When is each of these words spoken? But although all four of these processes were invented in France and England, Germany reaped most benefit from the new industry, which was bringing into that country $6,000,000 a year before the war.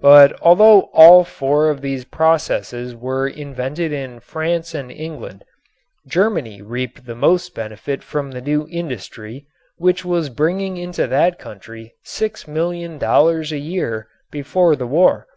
But 0.00 0.36
although 0.42 0.90
all 0.92 1.22
four 1.22 1.70
of 1.70 1.82
these 1.82 2.04
processes 2.04 2.96
were 2.96 3.28
invented 3.28 3.92
in 3.92 4.18
France 4.18 4.74
and 4.74 4.90
England, 4.90 5.44
Germany 6.04 6.60
reaped 6.62 7.06
most 7.06 7.54
benefit 7.54 8.02
from 8.02 8.32
the 8.32 8.40
new 8.40 8.66
industry, 8.72 9.46
which 9.76 10.04
was 10.04 10.30
bringing 10.30 10.78
into 10.78 11.06
that 11.06 11.38
country 11.38 11.94
$6,000,000 12.04 13.52
a 13.52 13.58
year 13.58 14.08
before 14.32 14.74
the 14.74 14.88
war. 14.88 15.28